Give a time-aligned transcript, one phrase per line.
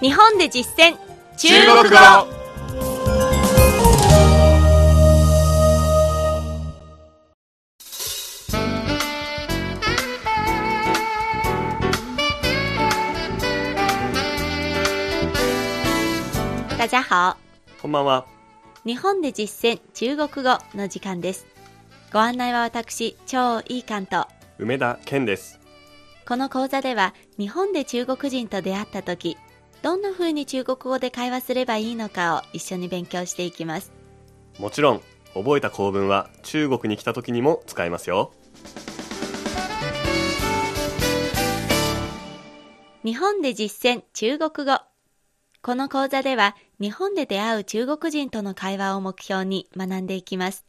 [0.00, 0.96] 日本で実践。
[1.36, 1.94] 中国語
[16.78, 17.36] 大家好。
[17.82, 18.26] こんばんは。
[18.86, 21.46] 日本で実践中国語の時間です。
[22.10, 25.60] ご案内は私超いい関東梅田健です。
[26.26, 29.36] この講座では日本で中国人と出会った時
[29.82, 33.92] どんな風に中国語で会話すればいいのかを一緒に勉強していきます。
[34.58, 35.00] もちろん
[35.32, 38.32] 覚えた構文は中国に来た時にも使えますよ。
[43.02, 44.78] 日本で実践中国語。
[45.62, 50.66] この講座では日本で出会う中国人との会話を目標に学んでいきます。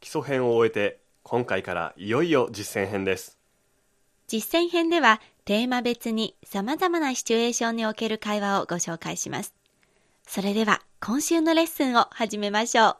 [0.00, 3.38] 基礎編を終えて今回からいよいよ実践編です。
[4.26, 9.54] 実践編ではテーマ別に様々なシチュエーションにおける会話をご紹介します。
[10.26, 12.96] それでは今週のレッスンを始めましょう。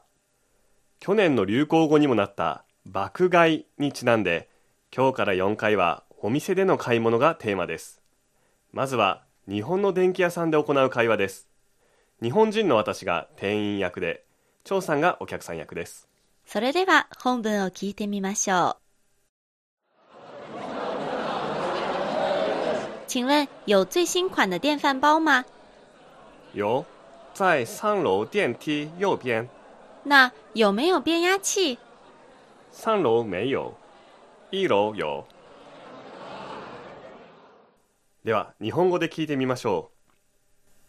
[0.99, 4.47] 去年の流行語にもなった爆買いにちなんで
[4.95, 8.03] 今日から4回はお店での買い物がテーマです。
[8.71, 11.47] まずは日本の電気屋さんで行う会話です。
[12.21, 14.23] 日本人の私が店員役で
[14.63, 16.07] 張さんがお客さん役です。
[16.45, 18.84] それでは本文を聞いてみましょう
[23.15, 25.45] 请问有最新款的电饭煲吗？
[26.51, 26.83] 有
[27.33, 29.47] 在三楼电梯右边。
[30.03, 31.77] 那有没有变压器？
[32.73, 33.73] 三楼没有
[34.51, 35.23] 一楼有。
[38.25, 39.91] では日本語で聞いてみましょ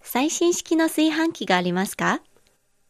[0.01, 2.17] 最新式の炊飯器がありますか？
[2.17, 2.21] う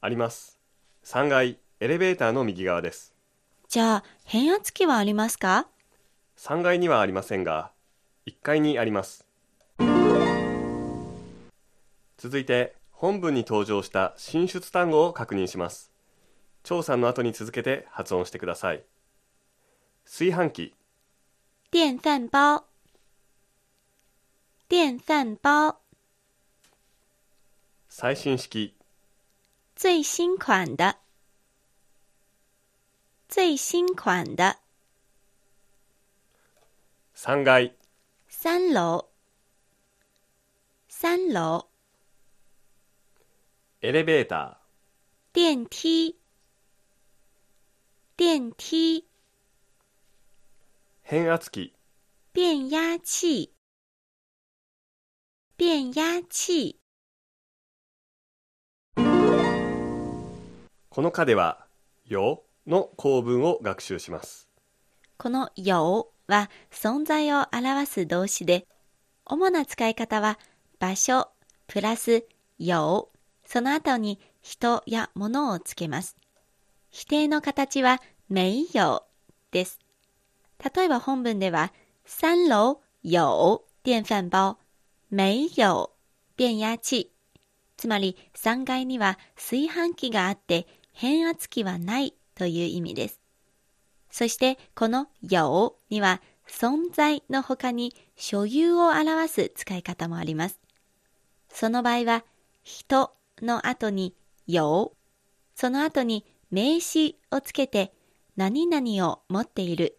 [0.00, 0.58] あります。
[1.04, 3.12] 3階エレベーターの右側です。
[3.68, 5.68] じゃあ変圧器はありますか
[6.38, 7.70] ？3階にはありませんが
[8.26, 9.25] 1階にあります
[12.16, 15.92] 続いて本文に登場した進出単語を確認します。
[16.62, 18.84] 張さんの後に続けて発音してください。
[20.04, 20.74] 炊飯器
[21.70, 22.64] 电饭煲，
[24.68, 25.76] 电饭煲，
[27.88, 28.74] 最新式。
[29.74, 30.96] 最新款的，
[33.28, 34.56] 最新款的
[37.14, 37.72] ，3階。
[38.28, 39.08] 三楼，
[40.88, 41.66] 三楼，
[43.82, 44.58] エレベータ
[45.34, 46.16] 电梯，
[48.16, 49.04] 电梯，ー
[51.02, 51.74] 変圧器。
[52.32, 53.52] 变压器，
[55.58, 56.80] 变压器。
[58.96, 59.02] こ
[61.02, 61.66] の課では
[62.08, 64.48] 「よ」の構文を学習します。
[65.18, 68.66] この「有」は存在を表す動詞で、
[69.26, 70.38] 主な使い方は
[70.78, 71.30] 場所
[71.66, 72.26] プラス
[72.58, 73.08] 「有」
[73.46, 76.16] その後に人や物をつけます。
[76.90, 79.02] 否定の形は「没有」
[79.52, 79.78] です。
[80.74, 81.72] 例えば本文では
[82.04, 84.56] 三楼有電飯煲、
[85.10, 85.90] 没有
[86.36, 87.12] 變压器。
[87.76, 93.20] つまり3階には炊飯器があって変圧器はないという意味です。
[94.10, 100.58] そしてこの「有」には存在の他に所有を表す使い方もあります。
[101.48, 102.24] その場合は
[102.62, 104.14] 人の後に
[104.46, 104.92] 「有」
[105.54, 107.92] その後に名詞をつけて
[108.36, 109.96] 何々を持っている。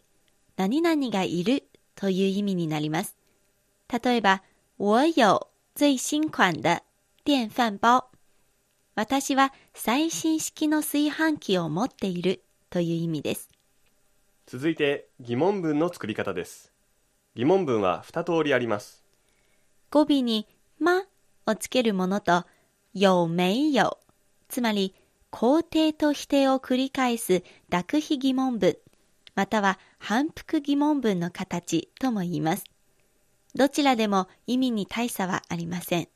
[0.55, 1.63] 何々がいる
[1.95, 3.15] という意味になります。
[4.03, 4.43] 例えば
[4.79, 5.39] 我有
[5.75, 6.81] 最新款的
[7.25, 8.05] 電飯煲。
[8.95, 13.49] 私は最新式の炊飯器を持っているという意味です。
[14.47, 16.71] 続いて疑問文の作り方です。
[17.35, 19.03] 疑問文は2通りあります。
[19.91, 20.47] 語尾に
[20.79, 21.03] 「ま」
[21.45, 22.45] をつけるものと
[22.99, 23.99] 「有没有」
[24.49, 24.95] つまり
[25.31, 28.75] 肯定と否定を繰り返す濁非疑問文
[29.35, 32.63] または反復疑問文の形とも言います。
[33.53, 36.07] どちらでも意味に大差はありません。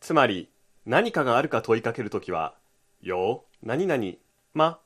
[0.00, 0.50] つまり
[0.84, 2.56] 何かがあるか問いかけるときは
[3.00, 4.14] 「よ」何々
[4.52, 4.80] 「ま」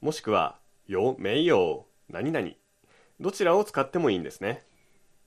[0.00, 0.58] もしくは
[0.88, 2.48] 「よ」「めいよ」何々
[3.20, 4.64] どちらを使ってもいいんですね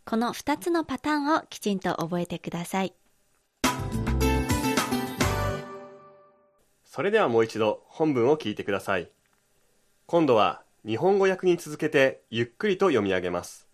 [0.05, 2.96] この2つのパターンをきちんと覚えてください。
[6.89, 9.11] それではもう一度本文を聞いてください。
[10.05, 13.67] 今度は日本語訳に続けてゆっくりと読み上げます。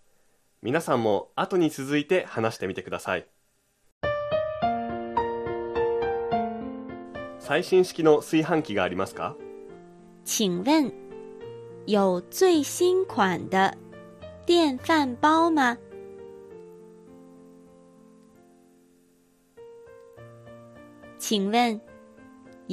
[0.63, 3.27] 皆さんも後に続いて話してみてください。
[7.37, 9.35] 最新式の炊飯器がありますか？
[10.25, 10.91] 请问
[11.85, 13.77] 有最新款的
[14.47, 15.77] 电饭煲吗？
[21.19, 21.79] 请问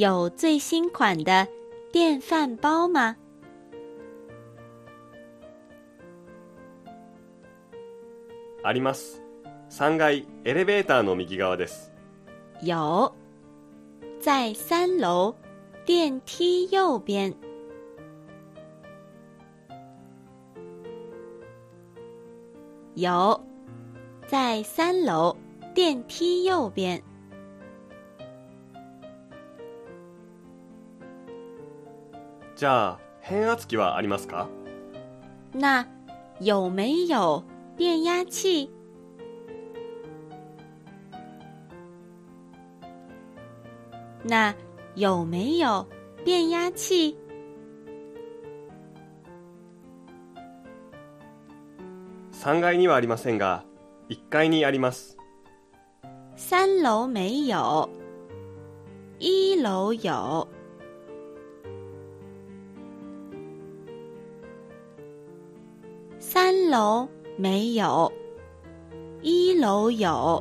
[0.00, 1.46] 有最新款的
[1.92, 3.16] 电饭煲吗？
[8.64, 9.20] あります
[9.68, 11.92] 3階エレベーターの右側です
[12.62, 13.12] 有，
[14.22, 15.34] 在三楼
[15.84, 17.34] 电梯右边。
[22.94, 23.38] 有，
[24.26, 25.36] 在三楼
[25.74, 27.02] 电梯右边。
[32.60, 34.46] じゃあ変圧器はありますか？
[35.54, 35.86] 那
[36.40, 37.42] 有没有
[37.78, 38.68] 变压器？
[44.22, 44.54] 那
[44.94, 45.86] 有没有
[46.22, 47.16] 变压器
[52.32, 53.64] ？3階にはありませんが
[54.10, 55.16] 1階にあります
[56.36, 57.88] 三楼没有，
[59.18, 60.46] 一楼有。
[66.70, 68.12] 楼没有，
[69.22, 70.40] 一楼有。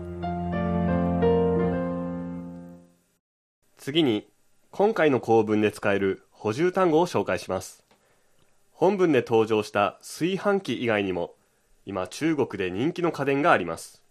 [3.77, 4.27] 次に
[4.69, 7.83] 今回の構文で使える補充単語を紹介します
[8.71, 11.33] 本文で登場した炊飯器以外にも
[11.87, 14.03] 今中国で人気の家電があります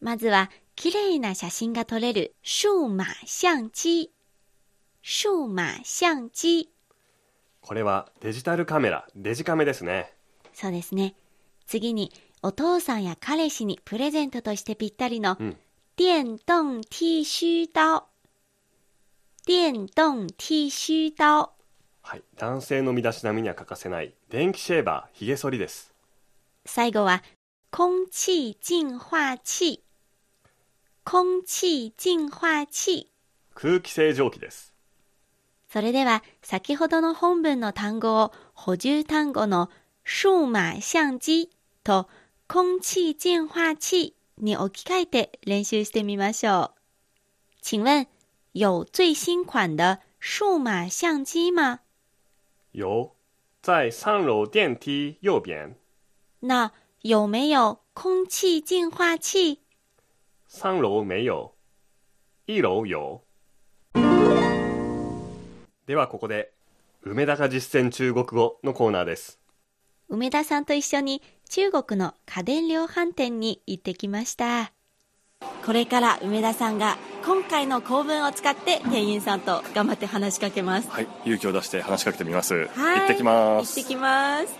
[0.00, 4.10] まずは綺麗な写真が撮れる数码相機。
[5.04, 6.72] 数码相機。
[7.60, 10.12] これはデジタルカメラデジカメですね
[10.52, 11.14] そうですね。
[11.66, 12.12] 次に
[12.42, 15.56] お父さんや彼氏にプレゼントとしてぴったりのうん
[15.96, 18.06] 電動剃须刀。
[19.46, 21.50] 電動剃须刀。
[22.02, 25.94] はい男性の身だしなみには欠かせない電気シェーバーひげ剃りです
[26.66, 27.22] 最後は
[27.70, 29.84] 空気淨化器。
[31.04, 33.10] 空気淨化器。
[33.54, 34.74] 空気清浄機です
[35.70, 39.70] それでは先ほどの本文の単語を補充単語の
[40.04, 41.50] 数码相機
[41.82, 42.08] と
[42.46, 46.80] 空気淨化器に置き換えて練習してみましょう。
[47.62, 48.06] 请问
[48.52, 51.80] 有最新款的数码相机吗？
[52.72, 53.16] 有
[53.62, 55.76] 在三楼電梯右邊
[56.40, 59.60] 那有没有空气净化器？
[60.46, 61.54] 三楼没有
[62.44, 63.22] 一楼有
[65.86, 66.52] ではここで
[67.02, 69.38] 梅田が実践中国語のコーナーです
[70.14, 74.72] 梅田さんと一緒に中国の家電量販店に行ってきました。
[75.66, 80.88] これから梅田さんが今回の構文を使って店員さんと頑張って話しかけます。
[80.88, 82.68] はい、勇気を出して話しかけてみます。
[82.68, 82.98] はい。
[83.00, 83.76] 行ってきます。
[83.76, 84.54] 行ってきます。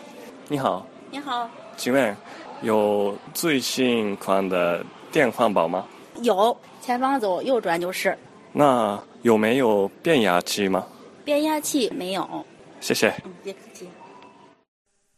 [0.48, 1.48] 你好，你好。
[1.76, 2.16] 请问
[2.62, 5.86] 有最新款的电饭煲吗？
[6.22, 8.18] 有，前方走右转就是。
[8.52, 10.86] 那有没有变压器吗？
[11.24, 12.44] 变压器没有。
[12.80, 13.08] 谢谢。
[13.24, 13.88] 嗯，别客气。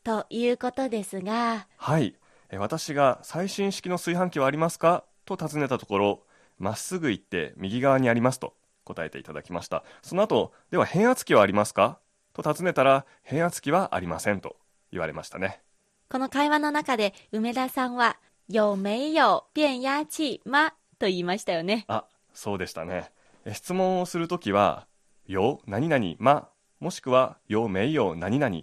[0.06, 2.14] ということですが、はい。
[2.48, 5.02] え私が最新式の炊飯器はありますか？
[5.24, 6.20] と尋ねたところ
[6.60, 8.54] まっすぐ行って右側にありますと
[8.84, 9.82] 答えていただきました。
[10.02, 11.98] その後では変圧器はありますか？
[12.34, 14.54] と尋ねたら変圧器はありませんと
[14.92, 15.60] 言われましたね。
[16.08, 18.16] この会話の中で梅田さんは、
[18.48, 21.84] 有没有变压器吗と言いましたよね。
[21.88, 23.10] あそうでしたね。
[23.44, 24.86] え質問をするときは
[25.26, 28.56] 「よ何々ま」もしくは「よめいよ何々」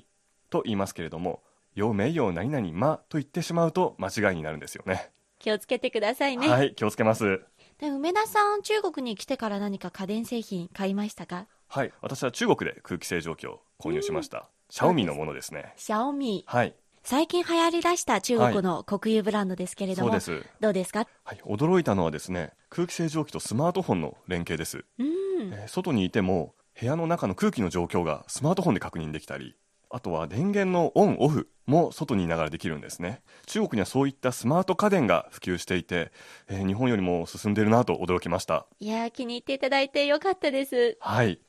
[0.53, 1.41] と言いますけれども
[1.73, 5.11] 「よめいよ何々ま」と言ってしまうと間違いになるんですよね。
[5.39, 6.47] 気をつけてくださいね。
[6.47, 7.41] はい気をつけます。
[7.79, 11.47] で梅田さん、中国に来てから何か家電製品買いましたか？
[11.67, 15.73] はい私は中国で空気清浄機を購入しました、シャオミのものですね。
[15.75, 16.43] シャオミ。
[16.47, 16.75] はい。
[17.03, 20.49] 最近流行り出した中国の国有ブランドですけれども、そうです。
[20.61, 21.07] どうですか？
[21.25, 25.51] はい、驚いたのはですね空気清浄機とスマートフォンの連携です、うん。
[25.51, 29.57] えー外にいても部屋の中の空気の状況がスマートフォンで確認できたり
[29.95, 33.21] あとは電源のオンオフも外にいながらできるんですね。
[33.45, 36.11] 中国にはそういったスマート家電が普及していて、
[36.47, 38.65] えー日本よりも進んでいるなと驚きました。
[38.79, 40.97] いやー、気に入っていただいてよかったです。
[40.99, 41.39] はい。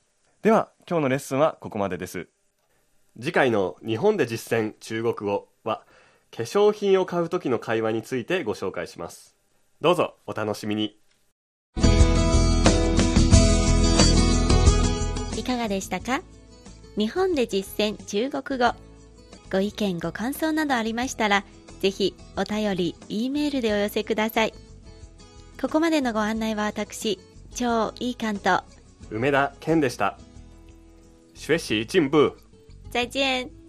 [0.42, 2.28] では今日のレッスンはここまでです。
[3.18, 5.86] 次回の日本で実践中国語は
[6.30, 9.36] 化粧品を買う時の会話についてご紹介します。
[9.80, 10.98] どうぞお楽しみに。
[15.34, 16.20] いかがでしたか？
[16.96, 18.72] 日本で実践中国語。
[19.50, 21.44] ご意見、ご感想などありましたら、
[21.80, 24.54] ぜひお便り、E メールでお寄せください。
[25.60, 27.18] ここまでのご案内は私、
[27.54, 28.62] 超いい関東。
[29.10, 30.18] 梅田健でした
[31.34, 32.36] 学習進步
[32.90, 33.63] 再见。